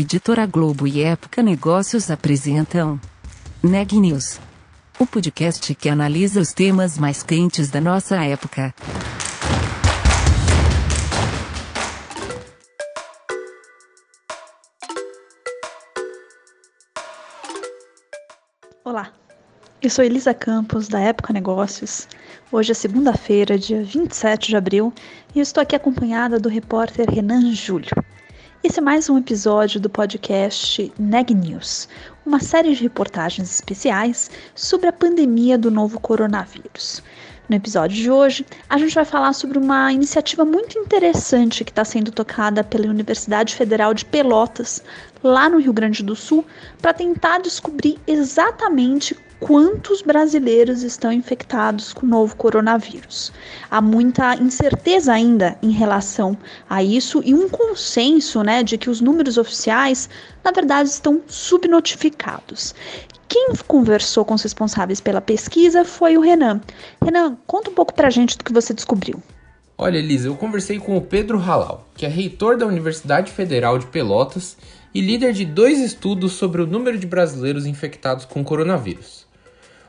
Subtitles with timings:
[0.00, 3.00] Editora Globo e Época Negócios apresentam
[3.60, 4.38] Neg News,
[4.96, 8.72] o podcast que analisa os temas mais quentes da nossa época.
[18.84, 19.12] Olá,
[19.82, 22.06] eu sou Elisa Campos, da Época Negócios.
[22.52, 24.94] Hoje é segunda-feira, dia 27 de abril,
[25.34, 27.90] e estou aqui acompanhada do repórter Renan Júlio.
[28.60, 31.88] Esse é mais um episódio do podcast Neg News,
[32.26, 37.00] uma série de reportagens especiais sobre a pandemia do novo coronavírus.
[37.48, 41.84] No episódio de hoje, a gente vai falar sobre uma iniciativa muito interessante que está
[41.84, 44.82] sendo tocada pela Universidade Federal de Pelotas,
[45.22, 46.44] lá no Rio Grande do Sul,
[46.82, 53.32] para tentar descobrir exatamente quantos brasileiros estão infectados com o novo coronavírus.
[53.70, 56.36] Há muita incerteza ainda em relação
[56.68, 60.08] a isso e um consenso né, de que os números oficiais,
[60.44, 62.74] na verdade, estão subnotificados.
[63.28, 66.60] Quem conversou com os responsáveis pela pesquisa foi o Renan.
[67.02, 69.22] Renan, conta um pouco pra gente do que você descobriu.
[69.76, 73.86] Olha, Elisa, eu conversei com o Pedro Halal, que é reitor da Universidade Federal de
[73.86, 74.56] Pelotas
[74.92, 79.17] e líder de dois estudos sobre o número de brasileiros infectados com coronavírus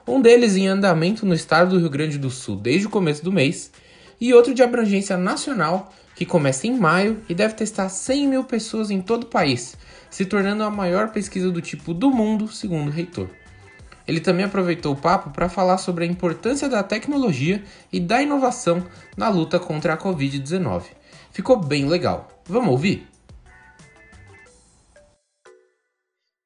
[0.10, 3.32] um deles em andamento no estado do Rio Grande do Sul desde o começo do
[3.32, 3.72] mês,
[4.20, 8.90] e outro de abrangência nacional, que começa em maio e deve testar 100 mil pessoas
[8.90, 9.78] em todo o país,
[10.10, 13.30] se tornando a maior pesquisa do tipo do mundo, segundo o reitor.
[14.08, 18.84] Ele também aproveitou o papo para falar sobre a importância da tecnologia e da inovação
[19.16, 20.86] na luta contra a Covid-19.
[21.32, 22.28] Ficou bem legal.
[22.46, 23.08] Vamos ouvir?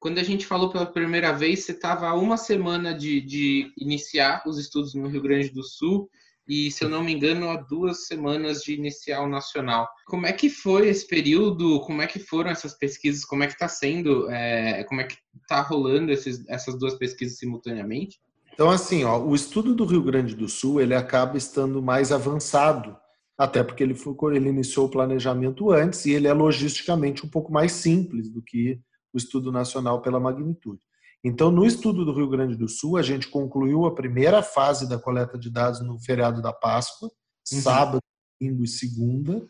[0.04, 4.42] Quando a gente falou pela primeira vez, você estava há uma semana de, de iniciar
[4.46, 6.10] os estudos no Rio Grande do Sul
[6.46, 9.88] e, se eu não me engano, há duas semanas de iniciar o nacional.
[10.04, 11.80] Como é que foi esse período?
[11.80, 13.24] Como é que foram essas pesquisas?
[13.24, 14.30] Como é que está sendo?
[14.30, 18.20] É, como é que está rolando esses, essas duas pesquisas simultaneamente?
[18.52, 22.94] Então, assim, ó, o estudo do Rio Grande do Sul ele acaba estando mais avançado,
[23.38, 27.50] até porque ele, foi, ele iniciou o planejamento antes e ele é logisticamente um pouco
[27.50, 28.78] mais simples do que
[29.14, 30.80] o estudo nacional pela magnitude.
[31.24, 34.98] Então, no estudo do Rio Grande do Sul, a gente concluiu a primeira fase da
[34.98, 37.08] coleta de dados no feriado da Páscoa,
[37.50, 37.60] uhum.
[37.60, 37.98] sábado,
[38.38, 39.42] domingo e segunda.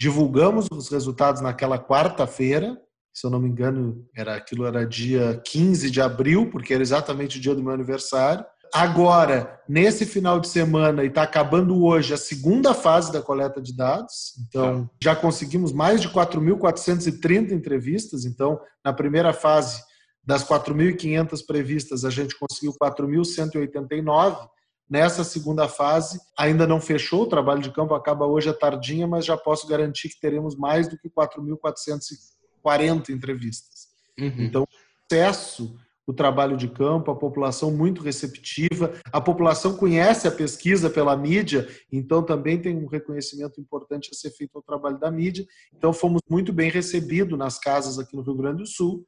[0.00, 2.76] Divulgamos os resultados naquela quarta-feira,
[3.12, 7.38] se eu não me engano, era aquilo era dia 15 de abril, porque era exatamente
[7.38, 8.44] o dia do meu aniversário.
[8.74, 13.72] Agora, nesse final de semana, e está acabando hoje a segunda fase da coleta de
[13.72, 18.24] dados, então já conseguimos mais de 4.430 entrevistas.
[18.24, 19.80] Então, na primeira fase,
[20.24, 24.48] das 4.500 previstas, a gente conseguiu 4.189.
[24.90, 29.24] Nessa segunda fase, ainda não fechou, o trabalho de campo acaba hoje à tardinha, mas
[29.24, 33.86] já posso garantir que teremos mais do que 4.440 entrevistas.
[34.18, 34.34] Uhum.
[34.36, 34.68] Então, o
[35.08, 41.16] processo o trabalho de campo, a população muito receptiva, a população conhece a pesquisa pela
[41.16, 45.46] mídia, então também tem um reconhecimento importante a ser feito ao trabalho da mídia.
[45.74, 49.04] Então fomos muito bem recebidos nas casas aqui no Rio Grande do Sul.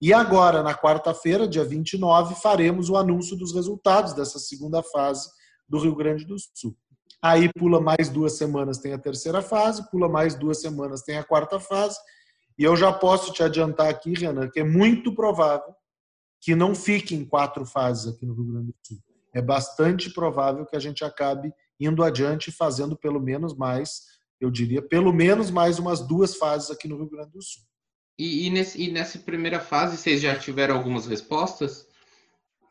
[0.00, 5.28] E agora, na quarta-feira, dia 29, faremos o anúncio dos resultados dessa segunda fase
[5.68, 6.74] do Rio Grande do Sul.
[7.22, 11.24] Aí pula mais duas semanas, tem a terceira fase, pula mais duas semanas, tem a
[11.24, 11.98] quarta fase.
[12.58, 15.74] E eu já posso te adiantar aqui, Renan, que é muito provável
[16.40, 18.98] que não fique em quatro fases aqui no Rio Grande do Sul.
[19.32, 24.02] É bastante provável que a gente acabe indo adiante fazendo pelo menos mais,
[24.40, 27.62] eu diria, pelo menos mais umas duas fases aqui no Rio Grande do Sul.
[28.18, 31.86] E, e, nesse, e nessa primeira fase, vocês já tiveram algumas respostas?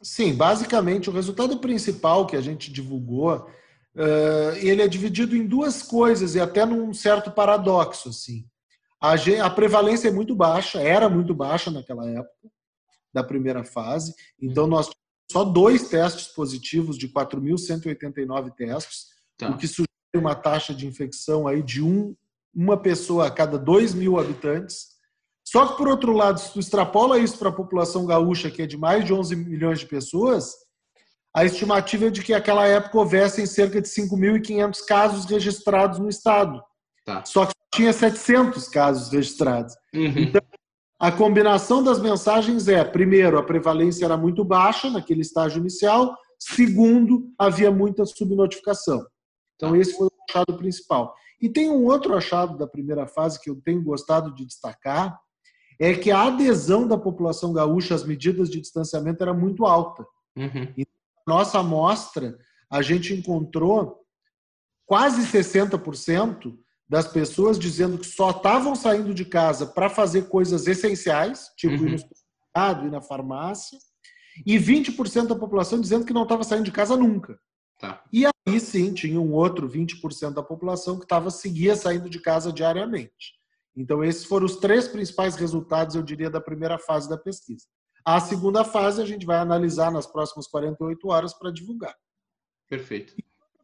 [0.01, 5.81] Sim, basicamente o resultado principal que a gente divulgou, uh, ele é dividido em duas
[5.83, 8.45] coisas e até num certo paradoxo assim.
[9.01, 12.49] A, a prevalência é muito baixa, era muito baixa naquela época
[13.13, 14.13] da primeira fase.
[14.41, 14.69] Então, uhum.
[14.71, 14.99] nós tivemos
[15.31, 19.07] só dois testes positivos de 4.189 testes,
[19.37, 19.49] tá.
[19.49, 22.15] o que sugere uma taxa de infecção aí de um,
[22.53, 24.87] uma pessoa a cada 2 mil habitantes.
[25.45, 28.67] Só que, por outro lado, se tu extrapola isso para a população gaúcha, que é
[28.67, 30.53] de mais de 11 milhões de pessoas,
[31.35, 36.61] a estimativa é de que naquela época houvessem cerca de 5.500 casos registrados no estado.
[37.05, 37.23] Tá.
[37.25, 39.75] Só que tinha 700 casos registrados.
[39.93, 40.13] Uhum.
[40.17, 40.41] Então,
[40.99, 47.31] a combinação das mensagens é: primeiro, a prevalência era muito baixa naquele estágio inicial, segundo,
[47.37, 49.05] havia muita subnotificação.
[49.55, 51.13] Então, esse foi o achado principal.
[51.41, 55.17] E tem um outro achado da primeira fase que eu tenho gostado de destacar,
[55.79, 60.05] é que a adesão da população gaúcha às medidas de distanciamento era muito alta.
[60.35, 60.73] Uhum.
[60.77, 60.85] E
[61.25, 62.37] na nossa amostra,
[62.69, 63.99] a gente encontrou
[64.85, 66.57] quase 60%
[66.89, 71.87] das pessoas dizendo que só estavam saindo de casa para fazer coisas essenciais, tipo uhum.
[71.87, 73.77] ir no supermercado, ir na farmácia,
[74.45, 77.39] e 20% da população dizendo que não estava saindo de casa nunca.
[77.79, 78.03] Tá.
[78.11, 82.51] E aí sim, tinha um outro 20% da população que estava seguia saindo de casa
[82.51, 83.37] diariamente.
[83.75, 87.65] Então, esses foram os três principais resultados, eu diria, da primeira fase da pesquisa.
[88.03, 91.95] A segunda fase a gente vai analisar nas próximas 48 horas para divulgar.
[92.67, 93.13] Perfeito.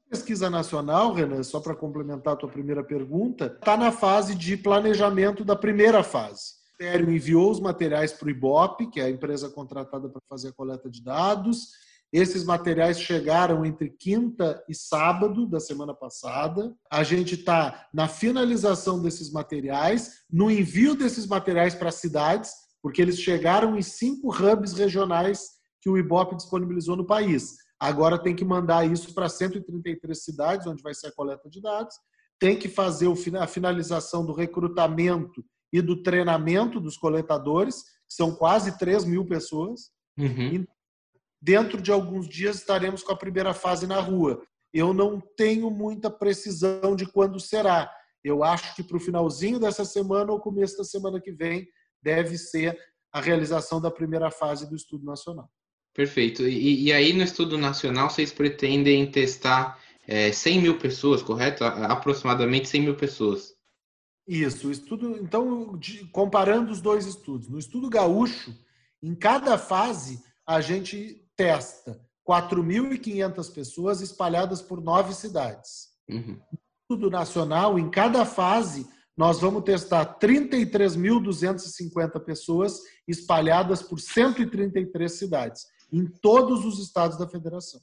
[0.10, 5.44] Pesquisa nacional, Renan, só para complementar a tua primeira pergunta, está na fase de planejamento
[5.44, 6.54] da primeira fase.
[6.80, 10.50] O Ministério enviou os materiais para o IBOP, que é a empresa contratada para fazer
[10.50, 11.70] a coleta de dados.
[12.14, 16.74] Esses materiais chegaram entre quinta e sábado da semana passada.
[16.90, 23.02] A gente está na finalização desses materiais, no envio desses materiais para as cidades, porque
[23.02, 25.55] eles chegaram em cinco hubs regionais
[25.86, 27.58] que o IBOP disponibilizou no país.
[27.80, 31.96] Agora tem que mandar isso para 133 cidades, onde vai ser a coleta de dados.
[32.40, 33.08] Tem que fazer
[33.40, 39.92] a finalização do recrutamento e do treinamento dos coletadores, que são quase 3 mil pessoas.
[40.18, 40.66] Uhum
[41.46, 44.42] dentro de alguns dias estaremos com a primeira fase na rua.
[44.74, 47.92] Eu não tenho muita precisão de quando será.
[48.24, 51.68] Eu acho que para o finalzinho dessa semana ou começo da semana que vem
[52.02, 52.76] deve ser
[53.14, 55.48] a realização da primeira fase do estudo nacional.
[55.96, 56.46] Perfeito.
[56.46, 61.64] E, e aí no estudo nacional vocês pretendem testar é, 100 mil pessoas, correto?
[61.64, 63.56] Aproximadamente 100 mil pessoas.
[64.28, 64.70] Isso.
[64.70, 68.54] Estudo, então, de, comparando os dois estudos, no estudo gaúcho,
[69.02, 75.92] em cada fase a gente testa 4.500 pessoas espalhadas por nove cidades.
[76.10, 76.38] Uhum.
[76.90, 86.06] Tudo nacional, em cada fase, nós vamos testar 33.250 pessoas espalhadas por 133 cidades, em
[86.06, 87.80] todos os estados da federação.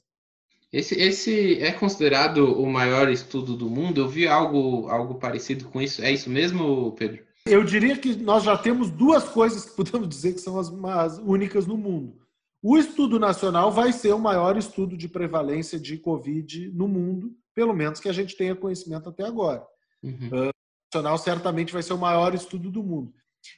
[0.71, 4.01] Esse, esse é considerado o maior estudo do mundo?
[4.01, 6.01] Eu vi algo, algo parecido com isso.
[6.01, 7.23] É isso mesmo, Pedro?
[7.45, 11.19] Eu diria que nós já temos duas coisas que podemos dizer que são as, as
[11.19, 12.17] únicas no mundo.
[12.61, 17.73] O estudo nacional vai ser o maior estudo de prevalência de Covid no mundo, pelo
[17.73, 19.63] menos que a gente tenha conhecimento até agora.
[20.01, 20.29] Uhum.
[20.31, 23.13] Uh, o nacional certamente vai ser o maior estudo do mundo.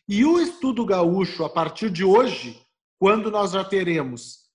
[0.09, 2.64] E o estudo gaúcho, a partir de hoje,
[3.05, 4.49] quando nós já teremos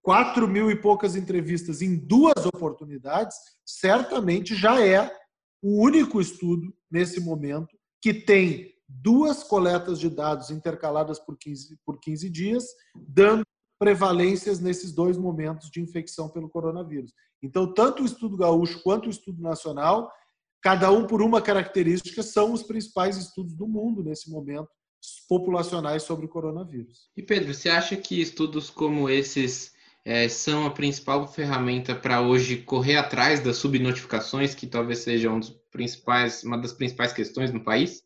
[0.00, 5.12] quatro mil e poucas entrevistas em duas oportunidades, certamente já é
[5.60, 11.98] o único estudo nesse momento que tem duas coletas de dados intercaladas por 15, por
[11.98, 12.64] 15 dias,
[12.94, 13.42] dando
[13.76, 17.12] prevalências nesses dois momentos de infecção pelo coronavírus.
[17.42, 20.08] Então, tanto o estudo gaúcho quanto o estudo nacional,
[20.62, 24.70] cada um por uma característica, são os principais estudos do mundo nesse momento
[25.28, 27.10] populacionais sobre o coronavírus.
[27.16, 29.74] E Pedro, você acha que estudos como esses
[30.04, 35.40] é, são a principal ferramenta para hoje correr atrás das subnotificações, que talvez seja um
[35.70, 38.04] principais, uma das principais questões no país?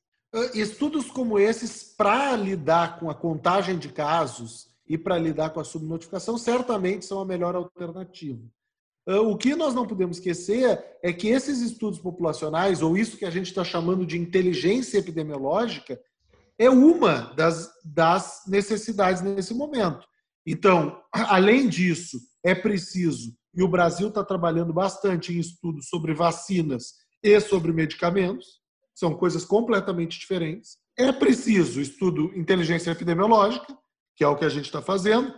[0.55, 5.65] Estudos como esses, para lidar com a contagem de casos e para lidar com a
[5.65, 8.41] subnotificação, certamente são a melhor alternativa.
[9.07, 13.25] Ah, o que nós não podemos esquecer é que esses estudos populacionais, ou isso que
[13.25, 16.01] a gente está chamando de inteligência epidemiológica,
[16.61, 20.07] é uma das, das necessidades nesse momento.
[20.47, 26.93] Então, além disso, é preciso, e o Brasil está trabalhando bastante em estudos sobre vacinas
[27.23, 28.61] e sobre medicamentos,
[28.95, 30.77] são coisas completamente diferentes.
[30.99, 33.75] É preciso estudo inteligência epidemiológica,
[34.15, 35.35] que é o que a gente está fazendo.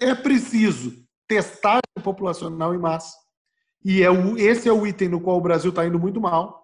[0.00, 3.14] É preciso testagem populacional em massa.
[3.84, 6.61] E é o, esse é o item no qual o Brasil está indo muito mal.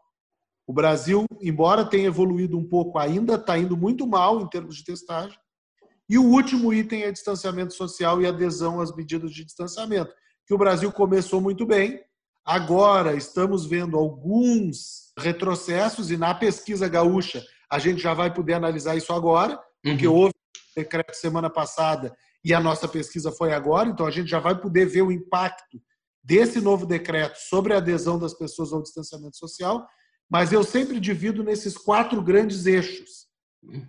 [0.69, 4.85] O Brasil, embora tenha evoluído um pouco, ainda está indo muito mal em termos de
[4.85, 5.39] testagem.
[6.07, 10.13] E o último item é distanciamento social e adesão às medidas de distanciamento,
[10.47, 12.03] que o Brasil começou muito bem.
[12.45, 18.95] Agora estamos vendo alguns retrocessos e na pesquisa gaúcha a gente já vai poder analisar
[18.95, 20.17] isso agora, porque uhum.
[20.17, 20.35] houve
[20.77, 24.85] decreto semana passada e a nossa pesquisa foi agora, então a gente já vai poder
[24.85, 25.81] ver o impacto
[26.23, 29.87] desse novo decreto sobre a adesão das pessoas ao distanciamento social,
[30.31, 33.27] mas eu sempre divido nesses quatro grandes eixos: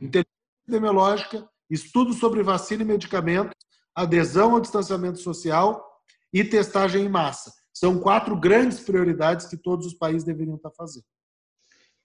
[0.01, 0.27] inteligência
[0.67, 3.55] epidemiológica, estudo sobre vacina e medicamentos,
[3.93, 5.85] adesão ao distanciamento social
[6.33, 7.51] e testagem em massa.
[7.73, 11.05] São quatro grandes prioridades que todos os países deveriam estar fazendo.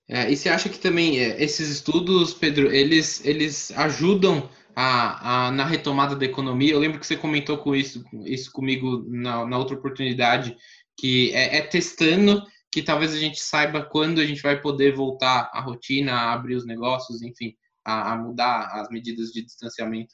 [0.08, 5.50] É, e você acha que também é, esses estudos, Pedro, eles, eles ajudam a, a,
[5.50, 6.72] na retomada da economia.
[6.72, 10.56] Eu lembro que você comentou com isso, isso comigo na, na outra oportunidade,
[10.98, 12.42] que é, é, testando
[12.74, 16.56] que talvez a gente saiba quando a gente vai poder voltar à rotina, a abrir
[16.56, 17.54] os negócios, enfim,
[17.84, 20.12] a, a mudar as medidas de distanciamento.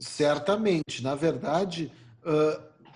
[0.00, 1.00] Certamente.
[1.00, 1.92] Na verdade,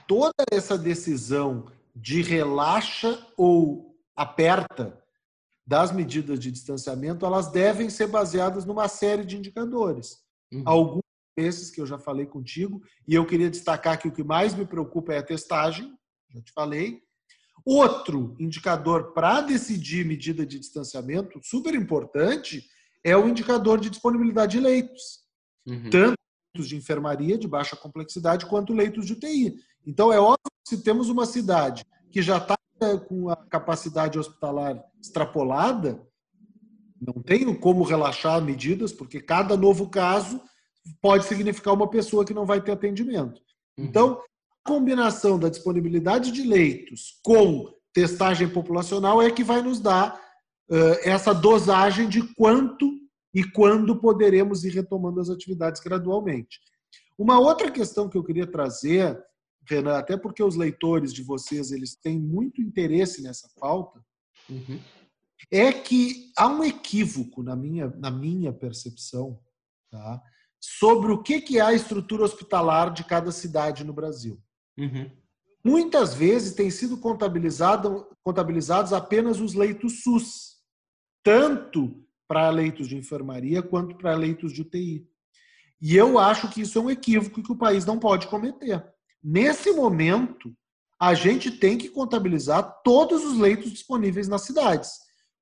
[0.09, 5.01] toda essa decisão de relaxa ou aperta
[5.65, 10.19] das medidas de distanciamento, elas devem ser baseadas numa série de indicadores.
[10.53, 10.65] Uhum.
[10.67, 11.03] Alguns
[11.39, 14.67] desses que eu já falei contigo, e eu queria destacar que o que mais me
[14.67, 15.97] preocupa é a testagem,
[16.35, 17.01] já te falei.
[17.65, 22.65] Outro indicador para decidir medida de distanciamento, super importante,
[23.05, 25.21] é o indicador de disponibilidade de leitos.
[25.67, 25.91] Uhum.
[25.91, 26.15] Tanto
[26.55, 29.55] leitos de enfermaria de baixa complexidade quanto leitos de UTI.
[29.87, 32.57] Então, é óbvio que se temos uma cidade que já está
[33.09, 36.05] com a capacidade hospitalar extrapolada,
[37.01, 40.41] não tenho como relaxar medidas, porque cada novo caso
[41.01, 43.41] pode significar uma pessoa que não vai ter atendimento.
[43.79, 43.85] Uhum.
[43.85, 44.23] Então,
[44.65, 50.15] combinação da disponibilidade de leitos com testagem populacional é que vai nos dar
[50.71, 52.91] uh, essa dosagem de quanto
[53.35, 56.61] e quando poderemos ir retomando as atividades gradualmente.
[57.19, 59.19] Uma outra questão que eu queria trazer
[59.69, 64.05] Renan, até porque os leitores de vocês eles têm muito interesse nessa pauta,
[64.49, 64.81] uhum.
[65.51, 69.39] é que há um equívoco na minha, na minha percepção
[69.91, 70.23] tá,
[70.61, 74.41] sobre o que, que é a estrutura hospitalar de cada cidade no Brasil.
[74.83, 75.11] Uhum.
[75.65, 80.57] Muitas vezes têm sido contabilizado, contabilizados apenas os leitos SUS,
[81.23, 85.07] tanto para leitos de enfermaria quanto para leitos de UTI.
[85.81, 88.85] E eu acho que isso é um equívoco que o país não pode cometer.
[89.23, 90.53] Nesse momento,
[90.99, 94.91] a gente tem que contabilizar todos os leitos disponíveis nas cidades.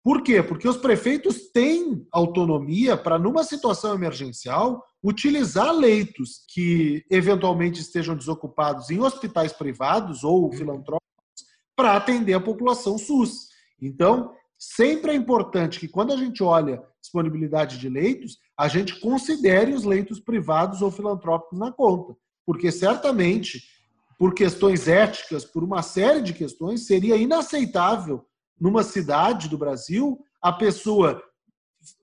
[0.02, 0.42] Por quê?
[0.42, 8.90] Porque os prefeitos têm autonomia para, numa situação emergencial, utilizar leitos que eventualmente estejam desocupados
[8.90, 10.52] em hospitais privados ou uhum.
[10.52, 11.00] filantrópicos
[11.76, 13.48] para atender a população SUS.
[13.80, 19.72] Então, sempre é importante que, quando a gente olha disponibilidade de leitos, a gente considere
[19.74, 22.14] os leitos privados ou filantrópicos na conta
[22.50, 23.62] porque certamente,
[24.18, 28.26] por questões éticas, por uma série de questões, seria inaceitável
[28.60, 31.22] numa cidade do Brasil a pessoa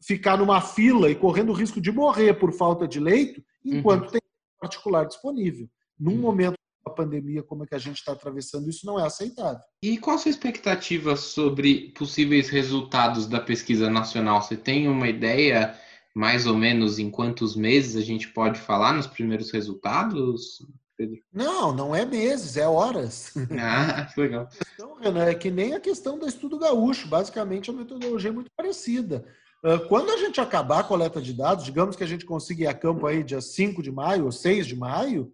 [0.01, 4.11] ficar numa fila e correndo o risco de morrer por falta de leito, enquanto uhum.
[4.11, 4.21] tem
[4.59, 5.69] particular disponível.
[5.99, 6.21] Num uhum.
[6.21, 9.61] momento da pandemia como é que a gente está atravessando, isso não é aceitável.
[9.83, 14.41] E qual a sua expectativa sobre possíveis resultados da pesquisa nacional?
[14.41, 15.77] Você tem uma ideia
[16.15, 20.65] mais ou menos em quantos meses a gente pode falar nos primeiros resultados,
[20.97, 21.17] Pedro?
[21.31, 23.33] Não, não é meses, é horas.
[23.59, 24.49] Ah, legal.
[24.73, 27.07] Então, Renan, é que nem a questão do estudo gaúcho.
[27.07, 29.25] Basicamente, a metodologia é muito parecida.
[29.63, 32.67] Ah, quando a gente acabar a coleta de dados, digamos que a gente consiga ir
[32.67, 35.33] a campo aí dia 5 de maio ou 6 de maio,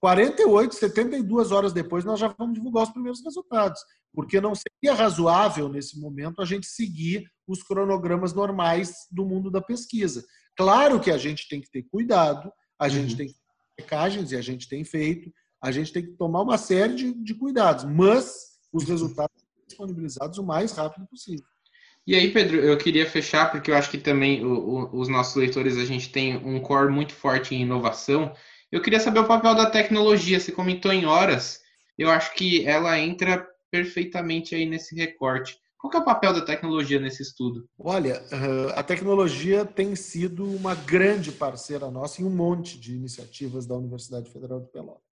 [0.00, 3.80] 48, 72 horas depois nós já vamos divulgar os primeiros resultados,
[4.12, 9.62] porque não seria razoável nesse momento a gente seguir os cronogramas normais do mundo da
[9.62, 10.22] pesquisa.
[10.56, 13.16] Claro que a gente tem que ter cuidado, a gente uhum.
[13.16, 13.34] tem que
[13.76, 17.14] ter pecagens e a gente tem feito, a gente tem que tomar uma série de,
[17.14, 21.46] de cuidados, mas os resultados disponibilizados o mais rápido possível.
[22.06, 25.36] E aí, Pedro, eu queria fechar, porque eu acho que também o, o, os nossos
[25.36, 28.34] leitores, a gente tem um core muito forte em inovação,
[28.74, 30.40] eu queria saber o papel da tecnologia.
[30.40, 31.60] Você comentou em horas.
[31.96, 35.56] Eu acho que ela entra perfeitamente aí nesse recorte.
[35.84, 37.68] Qual é o papel da tecnologia nesse estudo?
[37.78, 38.24] Olha,
[38.74, 44.30] a tecnologia tem sido uma grande parceira nossa em um monte de iniciativas da Universidade
[44.30, 45.02] Federal de Pelotas.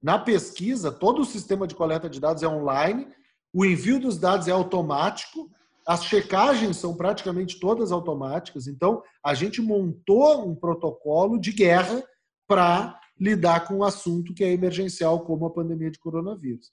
[0.00, 3.08] Na pesquisa, todo o sistema de coleta de dados é online,
[3.52, 5.50] o envio dos dados é automático,
[5.84, 8.68] as checagens são praticamente todas automáticas.
[8.68, 12.04] Então, a gente montou um protocolo de guerra
[12.46, 16.70] para lidar com um assunto que é emergencial, como a pandemia de coronavírus.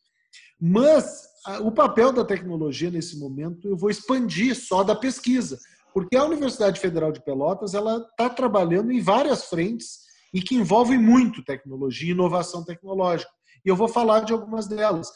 [0.59, 1.27] Mas
[1.61, 5.57] o papel da tecnologia nesse momento eu vou expandir só da pesquisa,
[5.93, 9.99] porque a Universidade Federal de Pelotas ela está trabalhando em várias frentes
[10.33, 13.31] e que envolvem muito tecnologia e inovação tecnológica.
[13.65, 15.09] E eu vou falar de algumas delas.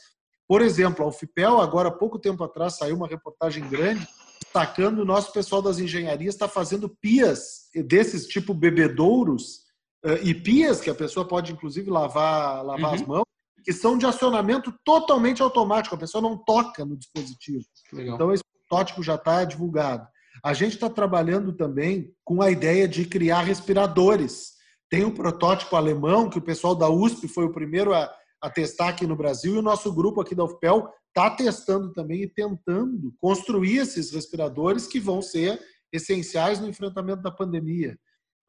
[0.47, 4.07] Por exemplo, a UFPEL, agora há pouco tempo atrás, saiu uma reportagem grande
[4.41, 9.59] destacando o nosso pessoal das engenharias está fazendo pias desses tipo bebedouros
[10.03, 12.95] uh, e pias que a pessoa pode inclusive lavar, lavar uhum.
[12.95, 13.25] as mãos,
[13.63, 17.63] que são de acionamento totalmente automático, a pessoa não toca no dispositivo.
[17.93, 18.15] Legal.
[18.15, 20.07] Então esse protótipo já está divulgado.
[20.43, 24.53] A gente está trabalhando também com a ideia de criar respiradores.
[24.89, 28.89] Tem um protótipo alemão que o pessoal da USP foi o primeiro a, a testar
[28.89, 33.13] aqui no Brasil e o nosso grupo aqui da UFPEL está testando também e tentando
[33.19, 37.97] construir esses respiradores que vão ser essenciais no enfrentamento da pandemia.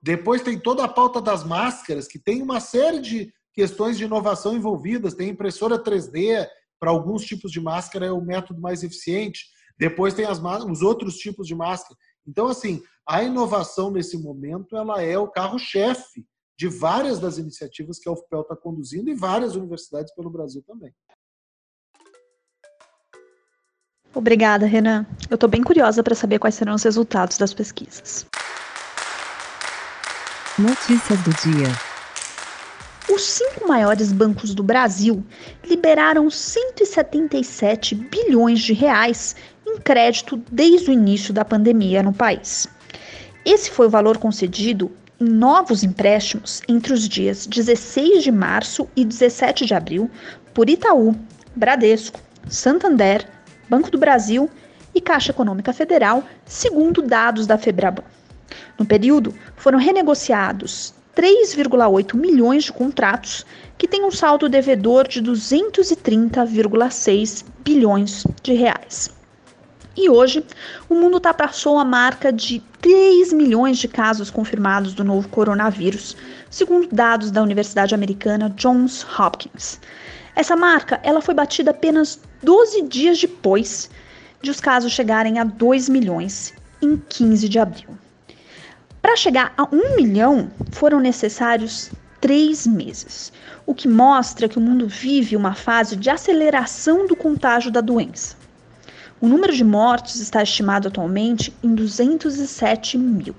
[0.01, 4.57] Depois tem toda a pauta das máscaras, que tem uma série de questões de inovação
[4.57, 5.15] envolvidas.
[5.15, 6.47] Tem impressora 3D,
[6.83, 9.47] para alguns tipos de máscara é o método mais eficiente.
[9.79, 11.97] Depois tem as, os outros tipos de máscara.
[12.27, 16.27] Então, assim, a inovação nesse momento ela é o carro-chefe
[16.59, 20.93] de várias das iniciativas que a UFPEL está conduzindo e várias universidades pelo Brasil também.
[24.15, 25.07] Obrigada, Renan.
[25.31, 28.27] Eu estou bem curiosa para saber quais serão os resultados das pesquisas.
[30.59, 31.92] Notícias do dia.
[33.15, 35.23] Os cinco maiores bancos do Brasil
[35.69, 42.67] liberaram 177 bilhões de reais em crédito desde o início da pandemia no país.
[43.45, 44.91] Esse foi o valor concedido
[45.21, 50.11] em novos empréstimos entre os dias 16 de março e 17 de abril
[50.55, 51.15] por Itaú,
[51.55, 53.29] Bradesco, Santander,
[53.69, 54.49] Banco do Brasil
[54.95, 58.05] e Caixa Econômica Federal, segundo dados da Febraban.
[58.79, 67.45] No período, foram renegociados 3,8 milhões de contratos que têm um saldo devedor de 230,6
[67.63, 69.11] bilhões de reais.
[69.95, 70.43] E hoje,
[70.89, 76.17] o mundo ultrapassou a marca de 3 milhões de casos confirmados do novo coronavírus,
[76.49, 79.79] segundo dados da Universidade Americana Johns Hopkins.
[80.35, 83.91] Essa marca ela foi batida apenas 12 dias depois
[84.41, 88.02] de os casos chegarem a 2 milhões, em 15 de abril.
[89.03, 91.91] Para chegar a 1 milhão, foram necessários
[92.21, 93.33] três meses,
[93.67, 98.37] o que mostra que o mundo vive uma fase de aceleração do contágio da doença.
[99.21, 103.35] O número de mortes está estimado atualmente em 207 mil.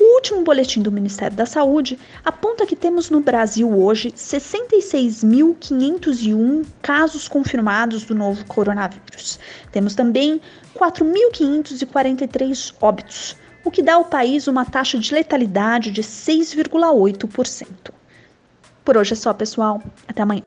[0.00, 7.28] O último boletim do Ministério da Saúde aponta que temos no Brasil hoje 66.501 casos
[7.28, 9.38] confirmados do novo coronavírus.
[9.70, 10.40] Temos também
[10.74, 17.66] 4.543 óbitos, o que dá ao país uma taxa de letalidade de 6,8%.
[18.84, 19.82] Por hoje é só, pessoal.
[20.08, 20.42] Até amanhã.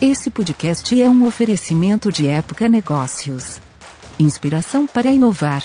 [0.00, 3.60] Esse podcast é um oferecimento de Época Negócios.
[4.18, 5.62] Inspiração para inovar.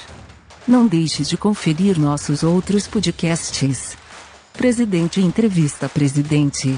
[0.67, 3.97] Não deixe de conferir nossos outros podcasts.
[4.51, 6.77] Presidente Entrevista Presidente.